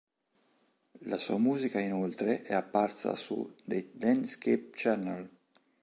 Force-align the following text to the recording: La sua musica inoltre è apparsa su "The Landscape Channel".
La 1.05 1.17
sua 1.19 1.37
musica 1.37 1.79
inoltre 1.79 2.41
è 2.41 2.55
apparsa 2.55 3.15
su 3.15 3.53
"The 3.63 3.91
Landscape 3.99 4.71
Channel". 4.73 5.29